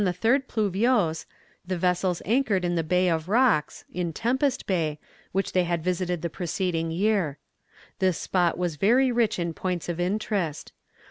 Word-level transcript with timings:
]Upon 0.01 0.05
the 0.19 0.27
3rd 0.27 0.47
Pluviose, 0.47 1.25
the 1.63 1.77
vessels 1.77 2.23
anchored 2.25 2.65
in 2.65 2.73
the 2.73 2.81
Bay 2.81 3.07
of 3.07 3.29
Rocks, 3.29 3.85
in 3.93 4.13
Tempest 4.13 4.65
Bay, 4.65 4.97
which 5.31 5.51
they 5.51 5.63
had 5.63 5.83
visited 5.83 6.23
the 6.23 6.27
preceding 6.31 6.89
year. 6.89 7.37
This 7.99 8.17
spot 8.17 8.57
was 8.57 8.77
very 8.77 9.11
rich 9.11 9.37
in 9.37 9.53
points 9.53 9.89
of 9.89 9.99
interest. 9.99 10.73